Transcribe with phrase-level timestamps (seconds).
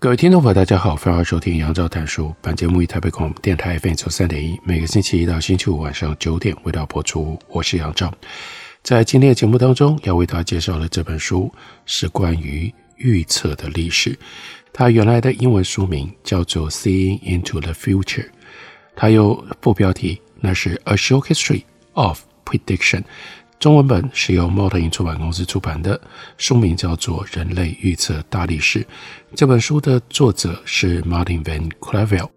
[0.00, 2.34] 各位听众朋友，大家好，欢迎收听杨照谈书。
[2.40, 7.38] 本节目以台北广播电台 FM 九三点一，每个星期一到星期五晚上九点为大家播出。
[7.48, 8.10] 我是杨照，
[8.82, 11.52] 在今天的节目当中，要为大家介绍的这本书
[11.84, 14.18] 是关于预测的历史。
[14.72, 18.24] 它原来的英文书名叫做《Seeing into the Future》，
[18.96, 23.00] 它有副标题，那是《A Short History of Prediction》。
[23.60, 26.00] 中文本是由猫头鹰出版公司出版的，
[26.38, 28.80] 书名叫做《人类预测大历史》。
[29.34, 32.30] 这本书的作者是 Martin Van Clavell，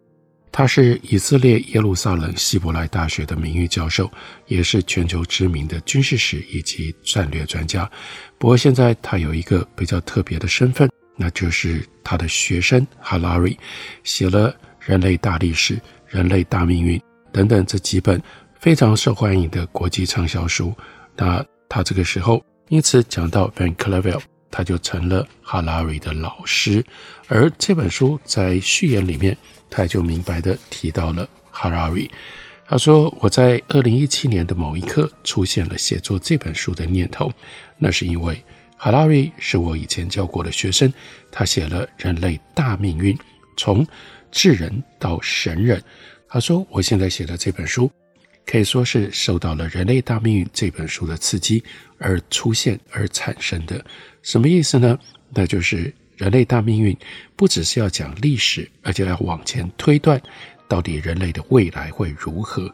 [0.52, 4.12] 他是以色列耶路撒冷希伯来大学的名誉教授，
[4.48, 7.90] 也是全球知名的军事史以及战略专家。
[8.38, 13.58] 不过现在他有一个比较特别的身份，那就是他的学生 Halari
[14.04, 14.52] 写了
[14.82, 17.00] 《人类大历史》《人类大命运》
[17.32, 18.22] 等等这几本
[18.60, 20.74] 非常受欢迎的国际畅销书。
[21.16, 26.84] 那他这个时候，因此讲到 Van Clavel，他就成了 Harari 的老师。
[27.28, 29.38] 而这本书在序言里面，
[29.70, 32.10] 他也就明白地提到了 Harari。
[32.66, 37.32] 他说：“我在二零一七年的某一刻出现了写作这本书的念头，
[37.78, 38.44] 那是因为
[38.80, 40.92] Harari 是我以前教过的学生，
[41.32, 43.16] 他写了《人类大命运：
[43.58, 43.86] 从
[44.32, 45.80] 智人到神人》。
[46.28, 47.92] 他说我现在写的这本书。”
[48.46, 51.64] 可以说是受到了《人类大命运》这本书的刺激
[51.98, 53.84] 而出现而产生的。
[54.22, 55.00] 什么意思呢？
[55.30, 55.86] 那就是
[56.18, 56.94] 《人类大命运》
[57.36, 60.22] 不只是要讲历史，而且要往前推断，
[60.68, 62.70] 到底人类的未来会如何。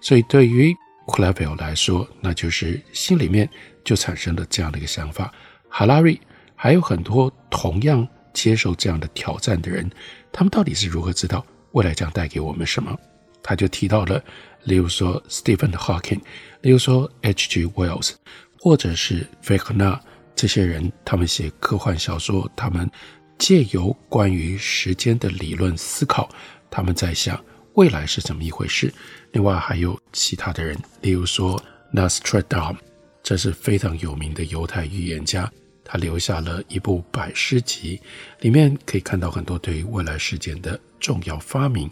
[0.00, 0.74] 所以对于
[1.06, 3.48] Clavell 来说，那就是心里面
[3.82, 5.32] 就产生了这样的一个想法。
[5.70, 6.18] Harari
[6.54, 9.90] 还有很多同样接受这样的挑战的人，
[10.30, 12.96] 他们到底是如何知道未来将带给我们什么？
[13.42, 14.22] 他就提到了。
[14.64, 16.20] 例如说，Stephen Hawking，
[16.62, 17.66] 例如说，H.G.
[17.66, 18.12] Wells，
[18.58, 20.00] 或者是费克纳
[20.34, 22.90] 这些人，他们写科幻小说，他们
[23.38, 26.28] 借由关于时间的理论思考，
[26.70, 27.42] 他们在想
[27.74, 28.92] 未来是怎么一回事。
[29.32, 32.76] 另外还有其他的人，例如说，Nostradamus，
[33.22, 35.50] 这是非常有名的犹太预言家，
[35.84, 38.00] 他留下了一部百诗集，
[38.40, 41.90] 里面可以看到很多对于未来事件的重要发明。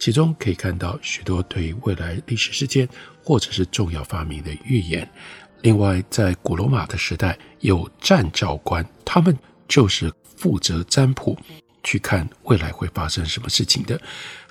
[0.00, 2.88] 其中可以看到许多对未来历史事件
[3.22, 5.08] 或者是重要发明的预言。
[5.60, 9.38] 另外，在古罗马的时代，有占兆官，他们
[9.68, 11.38] 就是负责占卜，
[11.84, 14.00] 去看未来会发生什么事情的。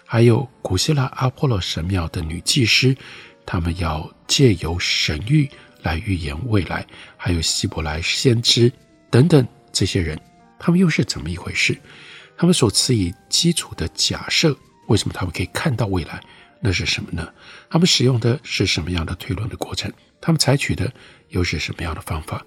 [0.05, 2.95] 还有古希腊阿波罗神庙的女祭司，
[3.43, 5.49] 他们要借由神谕
[5.81, 6.85] 来预言未来。
[7.17, 8.71] 还有希伯来先知
[9.09, 10.19] 等等这些人，
[10.59, 11.75] 他们又是怎么一回事？
[12.37, 14.55] 他们所持以基础的假设。
[14.89, 16.21] 为什么他们可以看到未来？
[16.59, 17.31] 那是什么呢？
[17.69, 19.89] 他们使用的是什么样的推论的过程？
[20.19, 20.91] 他们采取的
[21.29, 22.45] 又是什么样的方法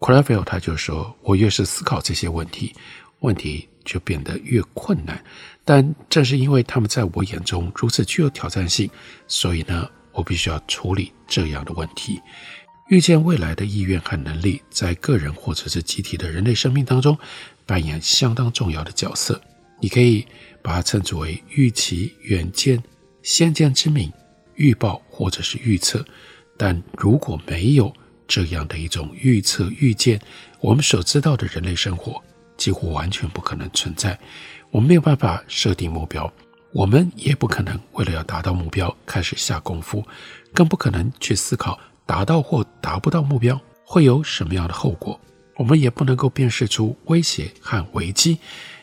[0.00, 2.74] ？Clavell 他就说：“我越是思考这些问题，
[3.20, 5.22] 问题就变得越困难。
[5.64, 8.90] 但正是因为他们在我眼中如此具有挑战性，
[9.28, 12.20] 所以呢，我必须要处理这样的问题。
[12.88, 17.16] 预见未来的意愿和能力，在个人或者是集体的人类生命当中
[17.64, 19.40] 扮演相当重要的角色。
[19.80, 20.26] 你可以。”
[20.66, 22.82] 把它称之为预期、远见、
[23.22, 24.12] 先见之明、
[24.56, 26.04] 预报或者是预测。
[26.58, 27.94] 但如果没有
[28.26, 30.20] 这样的一种预测、预见，
[30.58, 32.20] 我们所知道的人类生活
[32.56, 34.18] 几乎完全不可能存在。
[34.72, 36.28] 我们没有办法设定目标，
[36.72, 40.04] 我们也不可能为了要达到目标开始下功夫，
[40.52, 45.20] 更不可能去思考达到或达不到目标会有什么样的后果。
[45.54, 48.38] 我们也不能够辨识出威胁和危机。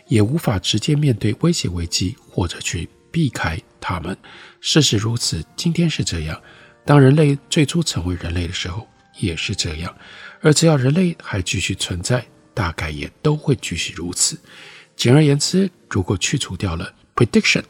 [0.07, 4.17] 也无法直接面对威胁危机，或者去避开他们。
[4.59, 6.41] 事实如此，今天是这样。
[6.85, 8.87] 当人类最初成为人类的时候，
[9.19, 9.95] 也是这样。
[10.41, 14.37] 而只要人类还继续存在，大概也都会继续如此。
[14.95, 17.63] 简而言之，如果去除掉了 prediction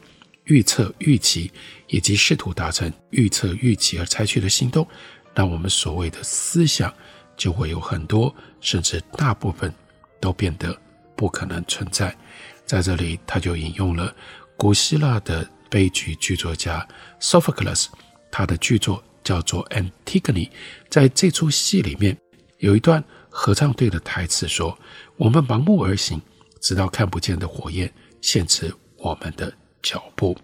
[0.44, 1.50] 预测、预期，
[1.86, 4.86] 以及试图达成预测、预期而采取的行动，
[5.34, 6.92] 那我们所谓的思想
[7.36, 9.72] 就会有很多，甚至大部分
[10.20, 10.76] 都变得
[11.16, 12.14] 不可能存在。
[12.66, 14.14] 在这里，他就引用了
[14.56, 16.86] 古希腊的悲剧剧作家
[17.20, 17.86] Sophocles，
[18.30, 20.48] 他的剧作叫做《Antigone》。
[20.88, 22.16] 在这出戏里面，
[22.58, 24.78] 有一段合唱队的台词说
[25.16, 26.20] ：“我们盲目而行，
[26.60, 29.52] 直到看不见的火焰限制我们的
[29.82, 30.36] 脚步。”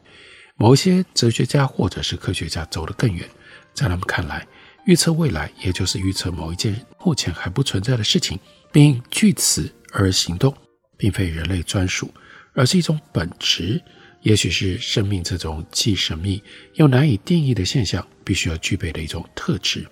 [0.57, 3.27] 某些哲学家或者是科学家走得更远，
[3.73, 4.47] 在他们看来，
[4.85, 8.39] 预测未来，也就是预测某一件目前还不存在的事情，
[8.71, 10.55] 并据此而行动，
[11.01, 12.13] 并非人类专属，
[12.53, 13.83] 而是一种本质，
[14.21, 16.43] 也许是生命这种既神秘
[16.75, 19.87] 又难以定义的现象必须要具备的一种特质。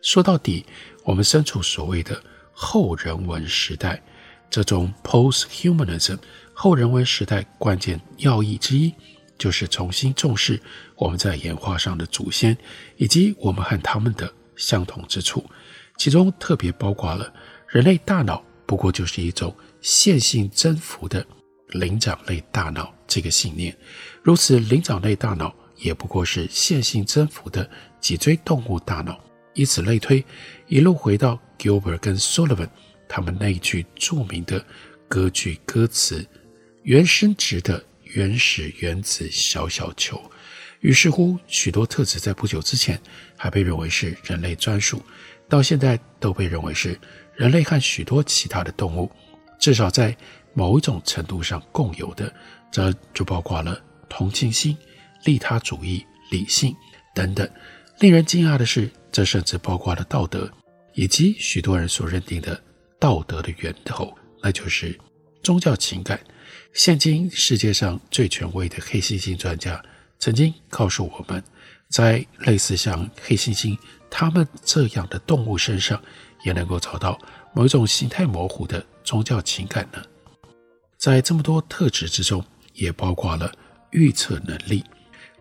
[0.00, 0.64] 说到底，
[1.02, 2.22] 我们身处所谓的
[2.52, 4.00] 后人文时代，
[4.48, 6.18] 这种 post-humanism
[6.52, 8.94] 后人文时代关键要义之一。
[9.36, 10.60] 就是重新重视
[10.94, 12.56] 我们在演化上的祖先，
[12.96, 15.44] 以及我们和他们的相同之处，
[15.98, 17.34] 其中特别包括了
[17.68, 19.52] 人类大脑不过就是一种
[19.84, 21.24] 线性增幅的
[21.68, 23.76] 灵长类大脑这个信念，
[24.22, 27.70] 如此灵长类大脑也不过是线性增幅的
[28.00, 29.22] 脊椎动物大脑，
[29.52, 30.24] 以此类推，
[30.68, 32.70] 一路回到 Gilbert 跟 Sullivan
[33.06, 34.64] 他们那一句著名的
[35.06, 36.26] 歌剧歌词
[36.82, 37.84] ：“原生殖的。”
[38.14, 40.22] 原始原子小小球，
[40.78, 43.00] 于是乎，许多特质在不久之前
[43.36, 45.02] 还被认为是人类专属，
[45.48, 46.96] 到现在都被认为是
[47.34, 49.10] 人类和许多其他的动物，
[49.64, 50.14] 至少在
[50.52, 52.30] 某一种程度上共有的。
[52.70, 53.80] 这就包括了
[54.10, 54.76] 同情心、
[55.24, 56.76] 利他主义、理性
[57.14, 57.48] 等等。
[57.98, 60.50] 令人惊讶的是，这甚至包括了道德，
[60.92, 62.62] 以及许多人所认定的
[63.00, 65.00] 道德的源头，那就是
[65.42, 66.20] 宗教情感。
[66.74, 69.82] 现今世界上最权威的黑猩猩专家
[70.18, 71.42] 曾经告诉我们，
[71.88, 73.78] 在类似像黑猩猩
[74.10, 75.98] 他们这样的动物身上，
[76.44, 77.18] 也能够找到
[77.54, 80.02] 某一种形态模糊的宗教情感呢。
[80.96, 83.52] 在这么多特质之中，也包括了
[83.92, 84.82] 预测能力。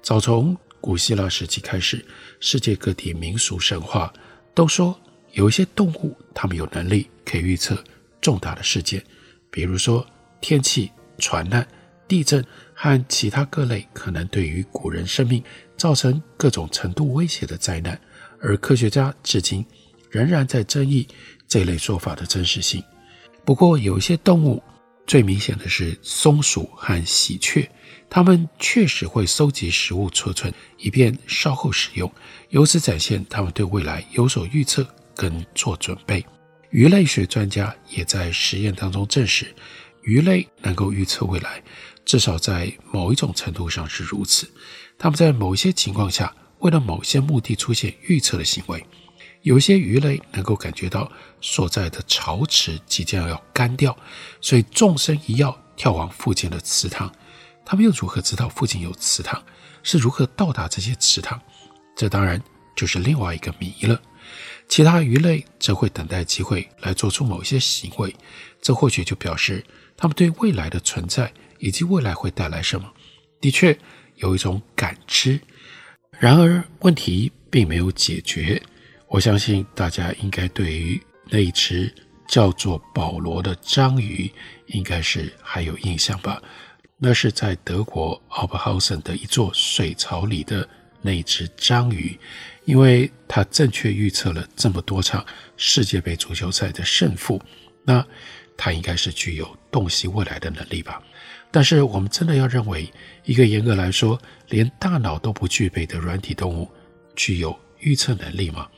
[0.01, 2.06] 早从古希腊时期开始，
[2.39, 4.13] 世界各地民俗神话
[4.54, 5.00] 都说，
[5.31, 7.81] 有一些动物，它们有能力可以预测
[8.21, 9.04] 重大的事件，
[9.50, 10.06] 比如说
[10.39, 10.92] 天气。
[11.19, 11.65] 船难、
[12.07, 12.44] 地震
[12.74, 15.42] 和其他各类可能对于古人生命
[15.77, 17.98] 造成各种程度威胁的灾难，
[18.42, 19.63] 而科学家至今
[20.10, 21.07] 仍然在争议
[21.48, 22.83] 这类说法的真实性。
[23.45, 24.63] 不过，有一些动物，
[25.06, 27.69] 最明显的是松鼠和喜鹊，
[28.10, 32.10] 它们确实会收集食物储存，以便稍后使用，
[32.50, 36.25] 由此展现它们对未来有所预测跟做准备。
[36.69, 39.54] 鱼类学专家也在实验当中证实。
[40.04, 41.62] 鱼类能够预测未来，
[42.04, 44.50] 至少在某一种程度上是如此。
[44.98, 48.86] 它们在某些情况下，为了某些目的出现预测的行为。
[49.44, 51.10] 有些鱼类能够感觉到
[51.40, 53.95] 所在的潮池即将要干掉，
[54.42, 57.10] 所以纵身一跃跳往附近的池塘。
[57.63, 59.42] 它们又如何知道附近有池塘？
[59.84, 61.40] 是如何到达这些池塘？
[61.95, 62.42] 这当然
[62.75, 64.01] 就是另外一个谜了。
[64.68, 68.16] 其他鱼类则会等待机会来做出某些行为，
[68.62, 69.63] 这或许就表示。
[69.96, 72.92] 他们对未来的存在以及未来会带来什么，
[73.39, 73.78] 的确
[74.16, 75.39] 有一种感知。
[76.19, 78.62] 然而，问题并没有解决。
[79.13, 81.00] 我相信大家应该对于
[81.30, 81.94] 那一只
[82.27, 84.27] 叫做保罗的章鱼，
[84.65, 86.42] 应该是还有印象吧？
[86.98, 90.67] 那是在德国奥伯豪森的一座水槽里的
[91.00, 92.17] 那一只章鱼，
[92.65, 95.24] 因为它正确预测了这么多场
[95.58, 97.39] 世界杯足球赛的胜负。
[97.86, 98.03] 那。
[98.55, 101.01] 它应该是具有洞悉未来的能力吧？
[101.50, 102.88] 但是我们真的要认为
[103.25, 104.17] 一个严格来说
[104.50, 106.70] 连大脑都不具备的软体动物
[107.15, 108.70] 具有预测能力吗？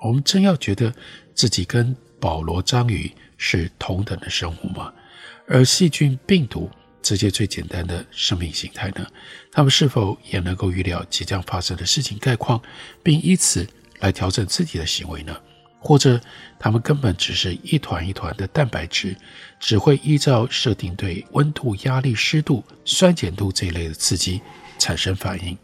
[0.00, 0.92] 我们真要觉得
[1.34, 4.92] 自己跟保罗章鱼是同等的生物吗？
[5.48, 6.70] 而细菌、病毒
[7.02, 9.06] 这些最简单的生命形态呢？
[9.52, 12.60] 它们是否也能够预料即将发生的事情概况，
[13.02, 13.66] 并以此
[14.00, 15.36] 来调整自己的行为呢？
[15.78, 16.20] 或者，
[16.58, 19.14] 它们根本只是一团一团的蛋白质，
[19.60, 24.40] 只会依照设定对温度、压力、湿度、酸碱度这一类的刺激
[24.78, 25.56] 产生反应。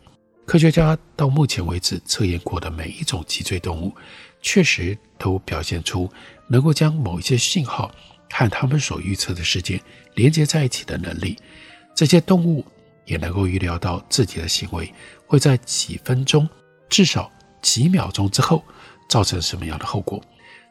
[0.52, 3.90] 科学家到目前为止测验过的每一种脊椎动物，
[4.42, 6.12] 确实都表现出
[6.46, 7.90] 能够将某一些信号
[8.30, 9.80] 和他们所预测的事件
[10.14, 11.38] 连接在一起的能力。
[11.94, 12.62] 这些动物
[13.06, 14.92] 也能够预料到自己的行为
[15.26, 16.46] 会在几分钟，
[16.86, 17.32] 至少
[17.62, 18.62] 几秒钟之后。
[19.08, 20.22] 造成什么样的后果？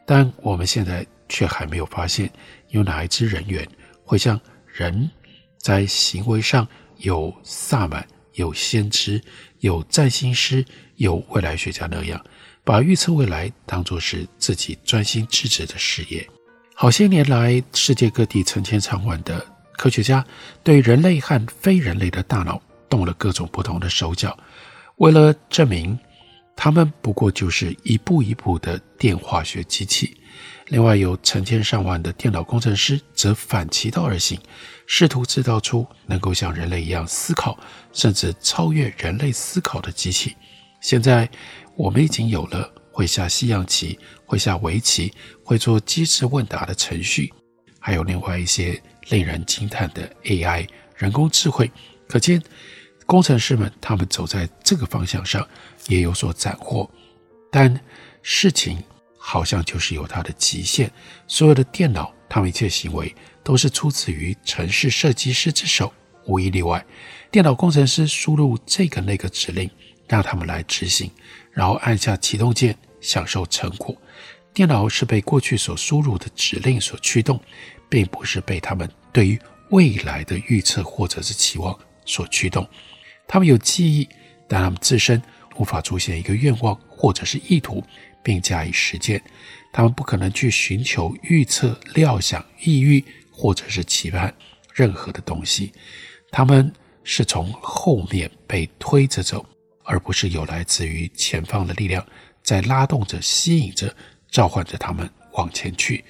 [0.06, 2.32] 但我们现在却还没有发现
[2.70, 3.68] 有哪一支人猿
[4.04, 5.10] 会像人
[5.58, 9.22] 在行为上有萨满、有先知、
[9.60, 12.24] 有占星师、有未来学家那样，
[12.64, 16.28] 把预测未来当作是自己专心致志的事业。
[16.76, 20.26] 好些年来，世界各地成千上万的科学家
[20.64, 24.38] 对人类和非人类的大脑动了各种不同的手脚，
[24.98, 25.98] 为了证明。
[26.54, 30.16] 他们不过就是一步一步的电化学机器，
[30.68, 34.40] 另外，有成千上万的电脑工程师则反其道而行，
[34.94, 37.58] 试图制造出能够像人类一样思考，
[37.94, 40.36] 甚至超越人类思考的机器。
[40.82, 41.30] 现在，
[41.78, 45.14] 我们已经有了会下西洋棋、会下围棋、
[45.46, 47.34] 会做机智问答的程序，
[47.80, 50.68] 还有另外一些令人惊叹的 AI
[50.98, 51.72] 人工智慧。
[52.06, 52.44] 可见，
[53.06, 55.48] 工程师们他们走在这个方向上
[55.88, 56.92] 也有所斩获，
[57.50, 57.80] 但
[58.22, 58.84] 事情。
[59.24, 60.92] 好像就是有它的极限。
[61.28, 65.92] 所有的电脑，他们一切行为都是出自于城市设计师之手，
[66.26, 66.86] 无一例外。
[67.30, 69.70] 电脑工程师输入这个那个指令，
[70.08, 71.10] 让他们来执行，
[71.52, 73.96] 然后按下启动键，享受成果。
[74.54, 77.40] 电脑是被过去所输入的指令所驱动，
[77.90, 82.68] 并不是被他们对于未来的预测或者是期望所驱动。
[83.28, 84.08] 他们有记忆，
[84.48, 85.22] 但他们自身
[85.56, 87.84] 无法出现一个愿望或者是意图。
[88.24, 89.20] 并加以实践，
[89.74, 93.04] 他们不可能去寻求、预测、料想、意欲
[93.42, 94.32] 或者是期盼
[94.72, 95.74] 任何的东西。
[96.32, 96.72] 他们
[97.04, 99.44] 是从后面被推着走，
[99.84, 102.06] 而不是有来自于前方的力量
[102.44, 103.92] 在拉动着、吸引着、
[104.30, 106.06] 召唤着他们往前去。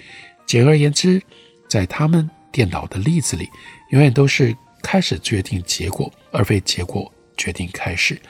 [0.45, 1.21] 简而言之，
[1.69, 3.47] 在他们电脑的例子里，
[3.91, 8.21] 永远都是开始决定结果，而非结果决定开始。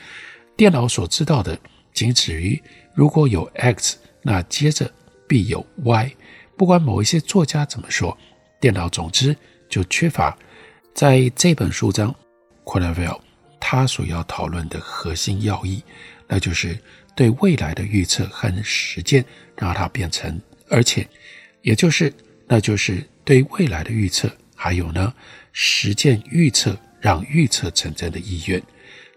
[0.55, 1.59] 电脑所知道的，
[1.91, 2.61] 仅止于。
[2.93, 4.93] 如果有 X，那接着
[5.27, 6.15] 必有 Y。
[6.55, 8.15] 不管某一些作家怎么说，
[8.61, 9.35] 电脑总之
[9.67, 10.37] 就缺乏
[10.93, 12.15] 在这本书中
[12.63, 13.19] Kurzweil
[13.59, 15.83] 他所要讨论的核心要义，
[16.27, 16.79] 那就是
[17.15, 19.25] 对未来的预测和实践，
[19.57, 20.39] 让它变成，
[20.69, 21.05] 而且
[21.61, 22.13] 也就是
[22.47, 25.13] 那就是对未来的预测，还有呢
[25.51, 28.61] 实践预测让预测成真的意愿。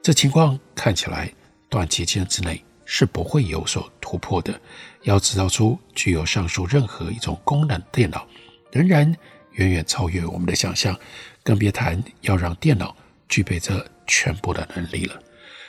[0.03, 1.33] 这情况看起来
[1.69, 2.61] 短期间之内。
[2.87, 4.61] 是不会有所突破的。
[5.05, 8.29] 要制造出具有上述任何一种功能的电脑，
[8.71, 9.11] 仍然
[9.55, 10.99] 远远超越我们的想象，
[11.43, 12.97] 更别谈要让电脑
[13.29, 15.21] 具备这全部的能力了。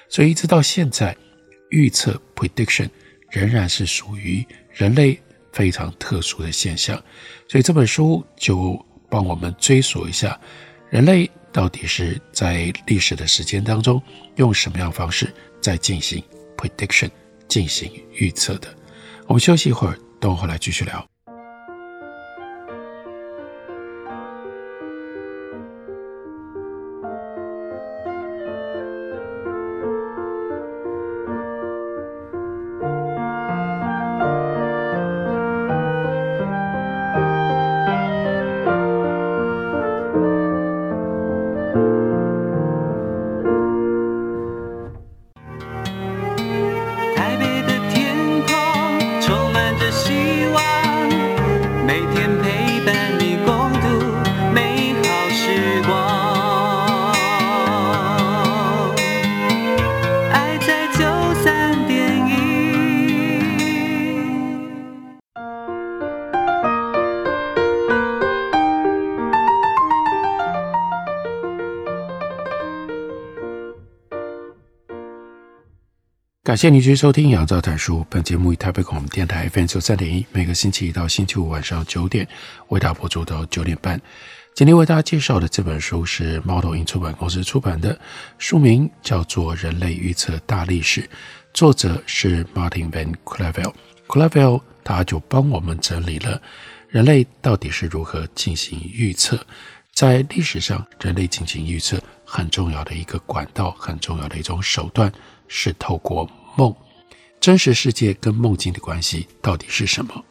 [0.10, 1.15] 所以，一直到现在，
[1.70, 2.89] 预测 （prediction）
[3.30, 5.20] 仍然是属于人类
[5.51, 6.96] 非常特殊的现象。
[7.48, 10.39] 所以，这本书就帮我们追溯一下，
[10.89, 14.01] 人类到底是在历史的时间当中
[14.36, 16.24] 用什么样方式在进行。
[16.58, 17.10] prediction
[17.50, 18.74] 进行预测的，
[19.27, 21.14] 我们休息一会儿，等会儿来继续聊。
[76.56, 78.00] 感谢您继续收听《杨照谈书》。
[78.10, 82.26] 本节目以台北广播电台 FM 九三点一，每个星期一到星期五晚上九点
[82.70, 84.00] 为大家播出到九点半。
[84.54, 88.00] 今天为大家介绍的这本书是猫头鹰出版公司出版的，
[88.38, 91.02] 书名叫做《人类预测大历史》，
[91.54, 93.74] 作者是 Martin van Clavel。
[94.08, 96.42] Clavel 他就帮我们整理了
[96.88, 99.38] 人类到底是如何进行预测。
[99.92, 105.12] 在历史上，人类进行预测很重要的一个管道，很重要的一种手段
[105.50, 106.26] 是透过。
[106.58, 106.76] 梦，
[107.40, 110.24] 真实世界跟梦境的关系到底是什么？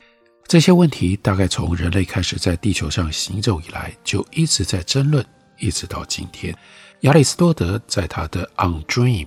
[0.46, 5.24] 这些问题大概从人类开始在地球上行走以来，就一直在争论，
[5.58, 6.54] 一直到今天。
[7.00, 9.26] 亚里士多德在他的《On Dream》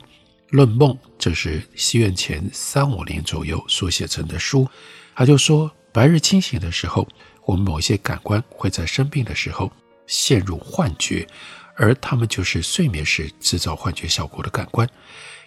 [0.49, 4.67] 论梦，这是西元前三五年左右所写成的书，
[5.15, 7.07] 他就说：白日清醒的时候，
[7.45, 9.71] 我们某些感官会在生病的时候
[10.05, 11.27] 陷入幻觉，
[11.75, 14.87] 而他们就是睡眠时制造幻觉效果的感官。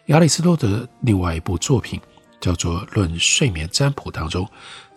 [0.07, 2.01] 亚里士多德另外一部作品
[2.41, 4.49] 叫做《论睡眠占卜》当中，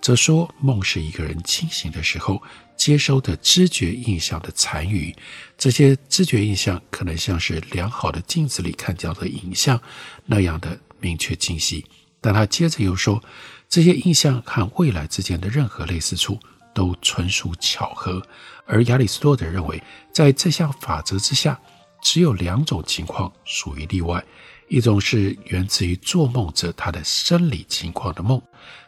[0.02, 2.42] 则说梦是一个人清醒的时候
[2.76, 5.14] 接收的知觉印象的残余。
[5.58, 9.80] 这些知觉印象可能像是良好的镜子里看到的影像
[10.26, 11.86] 那样的明确清晰。
[12.20, 13.22] 但他接着又说，
[13.68, 16.40] 这些印象和未来之间的任何类似处
[16.74, 18.26] 都纯属巧合。
[18.66, 19.84] 而亚里士多德认为，
[20.14, 21.60] 在这项法则之下，
[22.02, 24.24] 只有两种情况属于例外。
[24.74, 28.42] 一种是源自于做梦者他的生理情况的梦，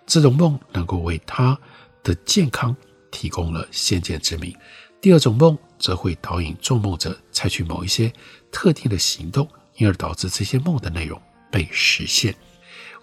[0.07, 1.55] 这种梦能够为他
[2.01, 2.75] 的健康
[3.11, 4.51] 提供了先见之明。
[4.99, 8.11] 第二种梦则会导引做梦者采取某一些
[8.51, 12.33] 特定的行动，因而导致这些梦的内容被实现。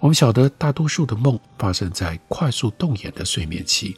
[0.01, 3.97] 我们晓得，大多数的梦发生在快速动眼的睡眠期。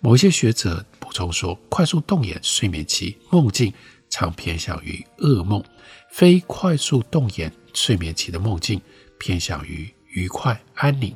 [0.00, 3.70] 某一些学者补充说，快速动眼睡眠期梦境
[4.08, 5.62] 常偏向于噩梦，
[6.10, 8.80] 非快速动眼睡眠期的梦境
[9.18, 11.14] 偏向于愉快安宁。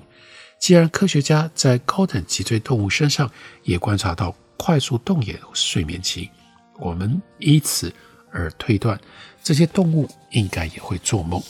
[0.59, 3.31] 既然科学家在高等脊椎动物身上
[3.63, 6.31] 也观察到快速动眼睡眠期，
[6.79, 7.93] 我们依此
[8.33, 8.99] 而推断，
[9.43, 11.43] 这些动物应该也会做梦。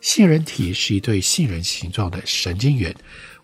[0.00, 2.94] 杏仁体是一对杏仁形状的神经元，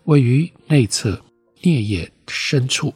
[0.05, 1.21] 位于内侧
[1.61, 2.93] 颞叶深处。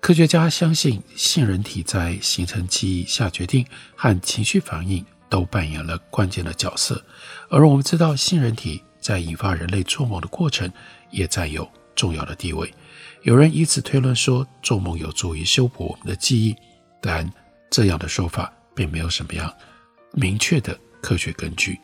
[0.00, 3.64] 科学家相信，杏仁体在形成记忆、下决定
[3.96, 5.04] 和情绪反应
[5.34, 7.04] 都扮演了关键的角色。
[7.48, 10.72] 而我们知道，杏仁体在引发人类做梦的过程
[11.10, 12.72] 也占有重要的地位。
[13.22, 16.54] 有人以此推论说，做梦有助于修补我们的记忆，
[17.02, 17.28] 但
[17.68, 19.52] 这样的说法并没有什么样
[20.12, 21.80] 明确的科学根据。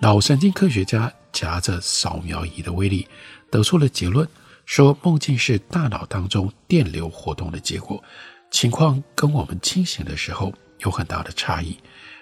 [0.00, 3.06] 脑神经科学家夹着扫描仪的威力，
[3.52, 4.26] 得出了结论，
[4.66, 8.02] 说梦境是大脑当中电流活动的结果，
[8.50, 11.78] 情况跟我们清醒的时候有很大的差异。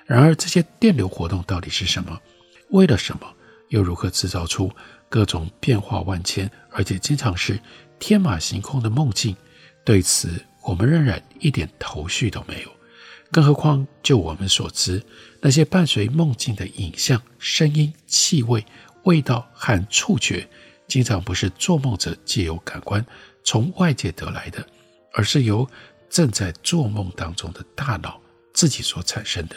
[0.08, 2.18] 然而，这些电流活动到底是什么？
[2.70, 3.30] 为了什么？
[3.68, 4.72] 又如何制造出
[5.10, 7.60] 各种变化万千，而且经常是
[7.98, 9.36] 天马行空的梦境？
[9.84, 12.70] 对此，我们仍然一点头绪都没有。
[13.30, 15.04] 更何况，就我们所知，
[15.42, 18.64] 那些伴随梦境的影像、声音、气味、
[19.02, 20.48] 味道和触觉，
[20.86, 23.04] 经常不是做梦者借由感官
[23.44, 24.66] 从外界得来的，
[25.12, 25.68] 而是由
[26.08, 28.18] 正在做梦当中的大脑
[28.54, 29.56] 自己所产生的。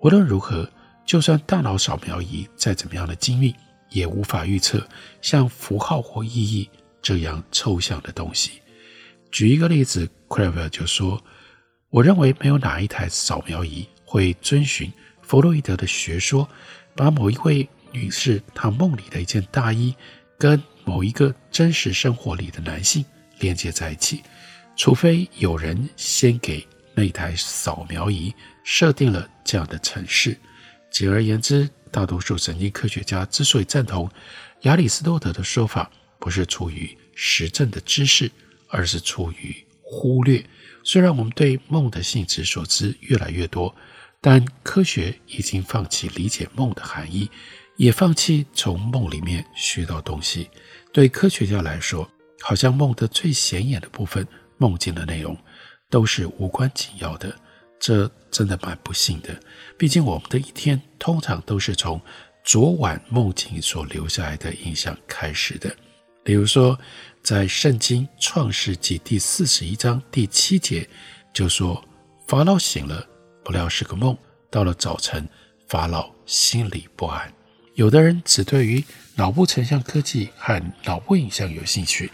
[0.00, 0.68] 无论如何，
[1.04, 3.54] 就算大脑扫描仪再怎么样的精密，
[3.90, 4.86] 也无法预测
[5.22, 6.68] 像符号或意义
[7.00, 8.60] 这样抽象的东西。
[9.30, 11.22] 举一个例子，Creville 就说。
[11.90, 14.92] 我认为没有哪一台扫描仪会遵循
[15.22, 16.48] 弗洛伊德的学说，
[16.96, 19.94] 把某一位女士她梦里的一件大衣
[20.36, 23.04] 跟某一个真实生活里的男性
[23.38, 24.24] 连接在一起，
[24.74, 30.38] 除非有人先给那台扫描仪设定了这样的程式。
[30.90, 34.10] 简而言之，大多数神经科学家之所以赞同
[34.62, 38.30] 亚里士多德的说法，不是出于实证的知识，
[38.68, 40.44] 而是出于忽略。
[40.82, 43.74] 虽然我们对梦的性质所知越来越多，
[44.20, 47.30] 但科学已经放弃理解梦的含义，
[47.76, 50.48] 也放弃从梦里面学到东西。
[50.92, 52.08] 对科学家来说，
[52.40, 54.26] 好像梦的最显眼的部分，
[54.58, 55.36] 梦境的内容，
[55.94, 57.32] 都是无关紧要的。
[57.78, 59.28] 这真的蛮不幸的。
[59.78, 62.00] 毕竟我们的一天通常都是从
[62.42, 65.72] 昨晚梦境所留下来的印象开始的。
[66.24, 66.76] 比如说。
[67.24, 70.86] 在圣经创世纪第四十一章第七节
[71.32, 71.82] 就说
[72.28, 73.08] ：“法老醒了，
[73.42, 74.14] 不料是个梦。
[74.50, 75.26] 到了早晨，
[75.66, 77.32] 法老心里不安。”
[77.76, 82.12] 有的人只对于脑部成像科技和脑部影像有兴趣，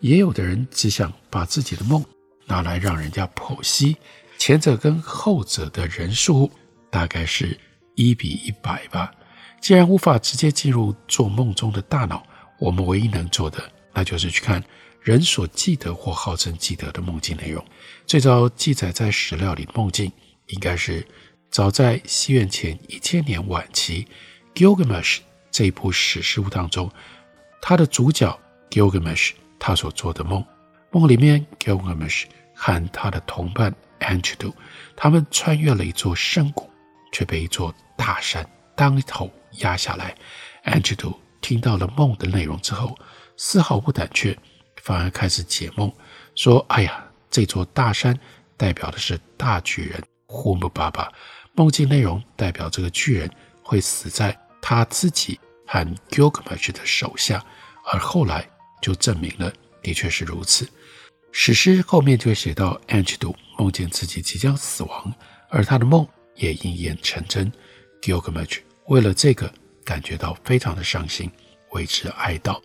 [0.00, 2.04] 也有的人只想把自己的梦
[2.52, 3.96] 拿来让人家剖析。
[4.36, 6.52] 前者跟后者的人数
[6.90, 7.58] 大概是
[7.94, 9.10] 一比一百吧。
[9.58, 12.22] 既然无法直接进入做梦中的大脑，
[12.58, 13.58] 我们唯一能做的。
[13.94, 14.62] 那就是去看
[15.00, 17.64] 人所记得或号称记得的梦境内容。
[18.06, 20.12] 最早记载在史料里的梦境，
[20.48, 21.06] 应该是
[21.50, 24.06] 早在西元前一千年晚期
[24.60, 25.16] 《Gilgamesh》
[25.50, 26.90] 这一部史诗物当中，
[27.62, 28.38] 他的主角
[28.68, 30.44] Gilgamesh 他所做的梦。
[30.90, 32.24] 梦里面，Gilgamesh
[32.64, 34.54] 和他的同伴 Enkidu，
[34.94, 36.70] 他们穿越了一座深谷，
[37.10, 40.14] 却被一座大山当头压下来。
[40.64, 42.96] Enkidu 听到了梦的内容之后，
[43.36, 44.38] 丝毫不胆怯，
[44.80, 45.92] 反而开始解梦，
[46.36, 48.16] 说：“哎呀，这座大山
[48.56, 51.12] 代表的是大巨人呼木巴巴，
[51.54, 53.28] 梦境内容代表这个巨人
[53.64, 57.44] 会死在他自己和 Gilgamesh 的手下，
[57.92, 58.48] 而后来
[58.80, 60.68] 就证明了，的确是如此。
[61.34, 65.12] 史诗后面就会写到，Enkidu 梦见自己即将死亡，
[65.48, 67.50] 而他的梦也应验成真。
[68.02, 69.50] Gilgamesh 为了这个
[69.82, 71.30] 感觉到非常的伤心，
[71.70, 72.60] 为之哀悼。”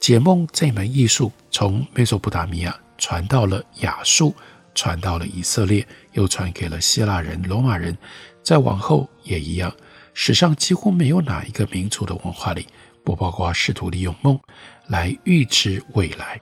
[0.00, 4.34] 解梦这门艺术从美索不达米亚传到了亚述，
[4.74, 7.96] 传到了以色列，又传给了希腊人、罗马人，
[8.42, 9.72] 再往后也一样。
[10.14, 12.66] 史上几乎没有哪一个民族的文化里
[13.04, 14.40] 不包括试图利用梦
[14.88, 16.40] 来预知未来。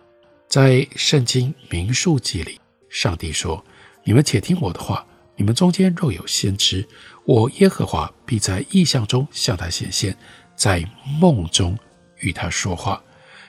[0.51, 2.59] 在圣经民数记里，
[2.89, 3.65] 上帝说
[4.03, 6.85] ：“你们且听我的话，你们中间若有先知，
[7.25, 10.17] 我耶和华必在异象中向他显现，
[10.57, 10.85] 在
[11.21, 11.79] 梦中
[12.19, 13.01] 与他说话。”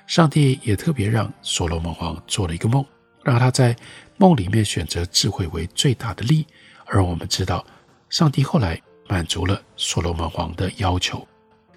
[0.06, 2.86] 上帝也特别让所罗门王做了一个梦，
[3.24, 3.76] 让他在
[4.18, 6.46] 梦里面选择智慧为最大的利。
[6.86, 7.66] 而我们知道，
[8.12, 11.28] 上帝后来满足了所罗门王的要求，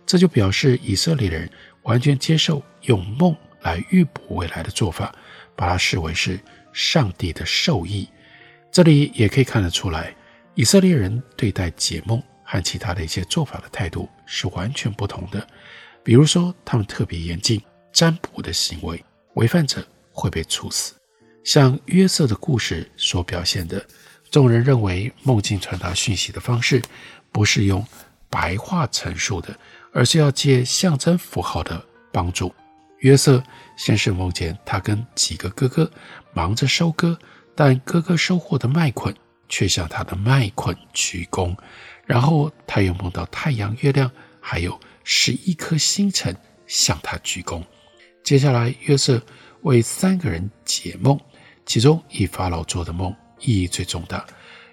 [0.05, 1.51] 这就表示以色列人
[1.85, 5.13] 完全接受用梦来预卜未来的做法，
[5.57, 6.39] 把它视为是
[6.73, 8.09] 上帝的授意。
[8.71, 10.15] 这里也可以看得出来，
[10.55, 15.45] 以色列人对待解梦和其他的一些做法的态度是完全不同的。
[16.03, 17.61] 比如说，他们特别严禁
[17.93, 19.03] 占卜的行为，
[19.35, 20.95] 违反者会被处死。
[21.43, 23.85] 像约瑟的故事所表现的，
[24.31, 26.83] 众人认为梦境传达讯息的方式
[27.33, 27.87] 不是用
[28.29, 29.57] 白话陈述的，
[29.93, 32.53] 而是要借象征符号的帮助。
[33.05, 33.43] 约瑟
[33.77, 35.91] 先是梦见他跟几个哥哥
[36.33, 37.19] 忙着收割，
[37.55, 39.15] 但哥哥收获的麦捆
[39.47, 41.55] 却向他的麦捆鞠躬，
[42.07, 46.35] 然后他又梦到太阳、月亮，还有十一颗星辰
[46.67, 47.63] 向他鞠躬。
[48.23, 49.23] 接下来，约瑟
[49.65, 51.21] 为三个人解梦，
[51.67, 54.25] 其中以法老做的梦意义最重大。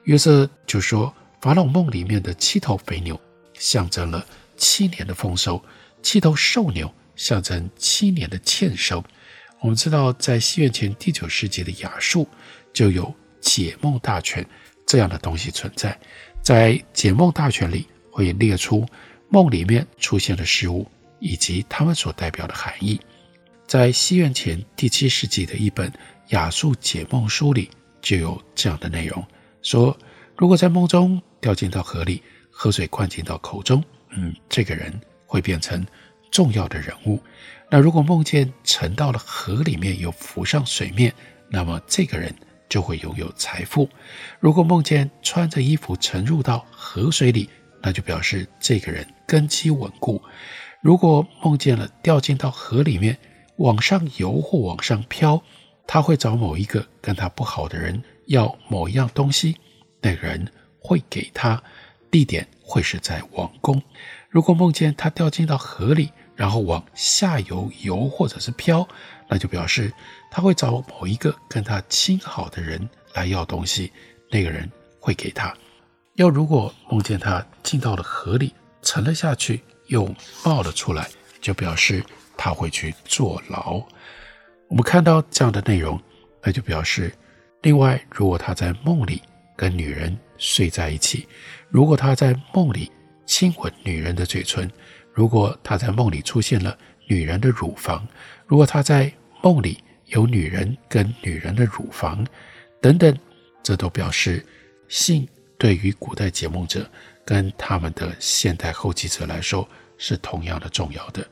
[0.06, 3.20] 约瑟就说，法老梦里面的七头肥牛
[3.56, 5.62] 象征了七年的丰收，
[6.02, 6.90] 七头瘦牛。
[7.22, 9.04] 象征七年的欠收。
[9.60, 12.28] 我们知道，在西元前第九世纪的亚述
[12.74, 14.44] 就有解梦大全
[14.88, 15.96] 这样的东西存在。
[16.42, 18.84] 在解梦大全里会列出
[19.30, 23.00] 梦里面出现的事物以及它们所代表的含义。
[23.68, 25.94] 在西元前第七世纪的一本
[26.30, 27.70] 亚述解梦书里
[28.02, 29.24] 就有这样的内容：
[29.62, 29.96] 说，
[30.36, 35.86] 如果在梦中掉进到河里，河水灌进到口中，嗯，这个人会变成。
[36.32, 37.22] 重要的人物，
[37.70, 41.14] 那如果梦见沉到了河里面又浮上水面，
[41.50, 42.34] 那么这个人
[42.70, 43.88] 就会拥有财富；
[44.40, 47.50] 如果梦见穿着衣服沉入到河水里，
[47.82, 50.22] 那就表示这个人根基稳固；
[50.82, 53.18] 如果梦见了掉进到河里面
[53.58, 55.42] 往上游或往上飘，
[55.86, 59.58] 他会找某一个跟他不好的人要某一样东西，
[60.00, 60.48] 那个人
[60.80, 61.62] 会给他，
[62.10, 63.78] 地点会是在王宫；
[64.30, 66.10] 如果梦见他掉进到河里，
[66.42, 68.88] 然后往下游游或者是飘，
[69.30, 69.94] 那就表示
[70.32, 73.92] 他会找某一个跟他亲好的人来要东西，
[74.32, 74.68] 那个人
[75.00, 75.56] 会给他。
[76.16, 80.12] 要如果梦见他进到了河里，沉了下去，又
[80.44, 81.08] 冒了出来，
[81.40, 82.04] 就表示
[82.36, 83.80] 他会去坐牢。
[84.68, 86.02] 我们看到这样的内容，
[86.42, 87.14] 那就表示，
[87.62, 89.22] 另外，如果他在梦里
[89.56, 91.28] 跟女人睡在一起，
[91.70, 92.92] 如果他在梦里
[93.28, 94.68] 亲吻女人的嘴唇。
[95.14, 98.08] 如果他在梦里出现了女人的乳房，
[98.48, 102.26] 如果他在梦里有女人跟女人的乳房
[102.80, 103.14] 等等，
[103.62, 104.46] 这都表示
[104.88, 106.90] 性对于古代解梦者
[107.26, 111.28] 跟他们的现代后继者来说是同样的重要的。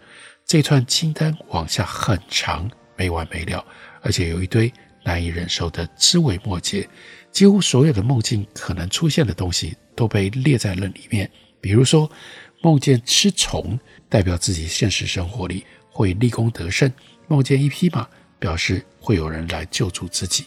[0.45, 3.63] 这串清单往下很长，没完没了，
[4.01, 4.71] 而且有一堆
[5.05, 6.85] 难以忍受的枝微末节，
[7.31, 12.11] 几乎所有的梦境可能出现的东西都被列在了里面，比如说。
[12.61, 16.89] 梦见吃虫，代表自己现实生活里会立功得胜；
[17.27, 20.45] 梦见一匹马，表示会有人来救助自己。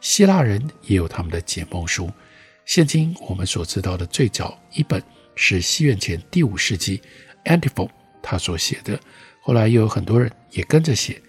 [0.00, 2.10] 希腊人也有他们的解梦书。
[2.64, 5.02] 现今我们所知道的最早一本
[5.34, 7.02] 是西元前第五世纪
[7.44, 7.90] Antiphon
[8.22, 8.98] 他所写的，
[9.40, 11.20] 后来又有很多人也跟着写。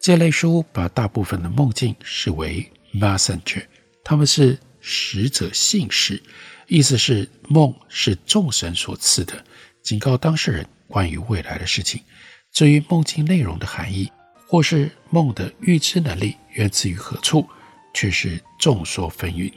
[0.00, 3.64] 这类书把大部分的梦境视为 messenger，
[4.02, 6.22] 他们是使者信使，
[6.66, 9.44] 意思是梦是众神所赐的。
[9.86, 12.02] 警告当事人关于未来的事情。
[12.50, 14.10] 至于梦境内容的含义，
[14.48, 17.48] 或是梦的预知能力源自于何处，
[17.94, 19.52] 却是众说纷纭。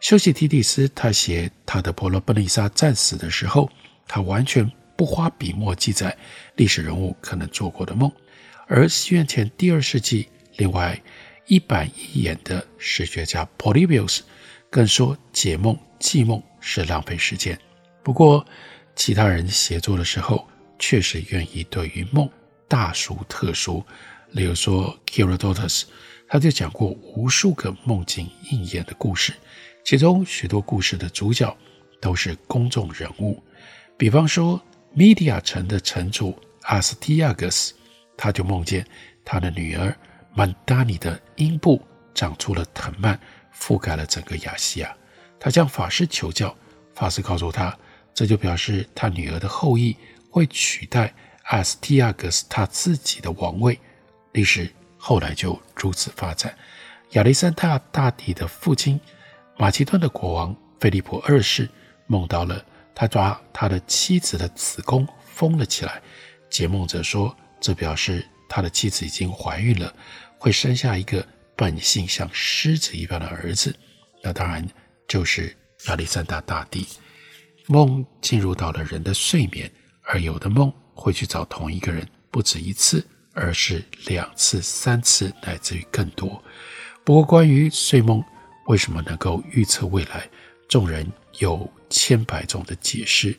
[0.00, 3.70] 修昔底底斯他写他的《伯罗奔尼撒战死》的时候，
[4.08, 6.16] 他完全不花笔墨记载
[6.54, 8.10] 历史人物可能做过的梦。
[8.66, 10.98] 而西元前第二世纪，另外
[11.46, 14.20] 一板一眼的史学家 Polybius
[14.70, 17.58] 更说解梦记梦是浪费时间。
[18.02, 18.46] 不过，
[18.96, 22.28] 其他人写作的时候，确实愿意对于梦
[22.66, 23.84] 大书特书。
[24.32, 25.84] 例如说，Herodotus，
[26.26, 29.34] 他就讲过无数个梦境应验的故事，
[29.84, 31.54] 其中许多故事的主角
[32.00, 33.40] 都是公众人物。
[33.98, 34.60] 比方说，
[34.92, 37.74] 米底亚城的城主阿斯提亚格斯，
[38.16, 38.84] 他就梦见
[39.24, 39.94] 他的女儿
[40.34, 41.80] 曼达尼的阴部
[42.14, 43.20] 长出了藤蔓，
[43.54, 44.96] 覆盖了整个亚细亚。
[45.38, 46.56] 他向法师求教，
[46.94, 47.76] 法师告诉他。
[48.16, 49.94] 这就表示他女儿的后裔
[50.30, 51.12] 会取代
[51.44, 53.78] 阿斯提亚格斯他自己的王位，
[54.32, 56.56] 历史后来就如此发展。
[57.10, 58.98] 亚历山大大帝的父亲
[59.58, 61.68] 马其顿的国王菲利普二世
[62.06, 66.00] 梦到了他抓他的妻子的子宫封了起来，
[66.48, 69.94] 解梦者说这表示他的妻子已经怀孕了，
[70.38, 71.24] 会生下一个
[71.54, 73.76] 本性像狮子一般的儿子，
[74.22, 74.66] 那当然
[75.06, 75.54] 就是
[75.88, 76.86] 亚历山大大帝。
[77.66, 79.70] 梦进入到了人的睡眠，
[80.02, 86.42] 而有的梦会去找同一个人不止一次，而是两次、三次，乃至于更多。
[87.04, 88.22] 不过，关于睡梦
[88.66, 90.28] 为什么能够预测未来，
[90.68, 91.06] 众人
[91.38, 93.36] 有千百种的解释。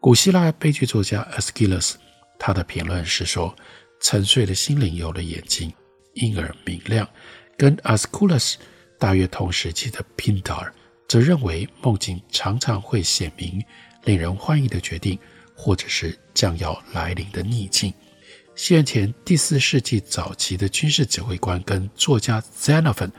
[0.00, 1.94] 古希腊悲剧作家 Aeschylus
[2.38, 3.54] 他的评论是说：
[4.00, 5.72] 沉睡的心灵有了眼睛，
[6.14, 7.08] 因而明亮。
[7.56, 8.54] 跟 Aeschylus
[8.98, 10.70] 大约同时期的 Pindar
[11.08, 13.60] 则认为梦境常常会显明
[14.04, 15.18] 令人欢迎的决定，
[15.56, 17.92] 或者是将要来临的逆境。
[18.54, 23.10] 西元前第四世纪早期的军事指挥官跟作家 Xenophon，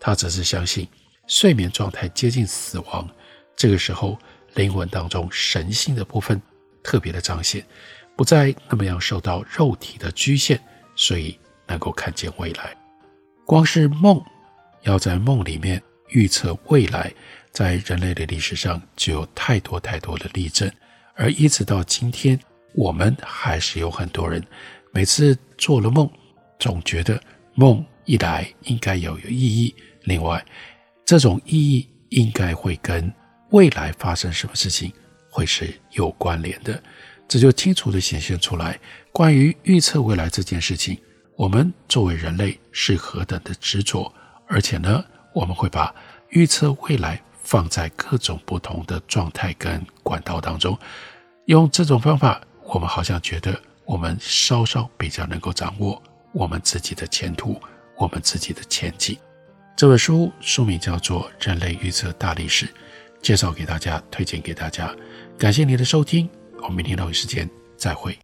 [0.00, 0.88] 他则是相信
[1.28, 3.08] 睡眠状态接近死亡，
[3.54, 4.18] 这个时候。
[4.54, 6.40] 灵魂当中神性的部分
[6.80, 7.66] 特别的彰显，
[8.14, 10.60] 不再那么样受到肉体的局限，
[10.94, 12.72] 所以能够看见未来。
[13.44, 14.22] 光是梦，
[14.82, 17.12] 要在梦里面预测未来，
[17.52, 20.70] 在人类的历史上就有太多太多的例证，
[21.14, 22.38] 而一直到今天，
[22.74, 24.42] 我们还是有很多人
[24.92, 26.10] 每次做了梦，
[26.58, 27.20] 总觉得
[27.54, 30.44] 梦一来应该要有意义，另外
[31.04, 33.12] 这种意义应该会跟。
[33.50, 34.92] 未来发生什么事情
[35.30, 36.82] 会是有关联的，
[37.28, 38.76] 这就清楚地显现出来。
[39.12, 40.98] 关于预测未来这件事情，
[41.36, 44.12] 我们作为人类是何等的执着，
[44.48, 45.94] 而且呢，我们会把
[46.30, 50.78] 预测未来放在各种不同的状态跟管道当中。
[51.46, 57.60] 用这种方法，我们好像觉得我们稍稍比较能够掌握我们自己的前途，
[57.98, 59.18] 我们自己的前景。
[59.76, 62.64] 这本书书名叫做《人类预测大历史》。
[63.20, 64.94] 介绍给大家，推荐给大家，
[65.38, 68.18] 感谢您的收听，我们明天同一时间再会。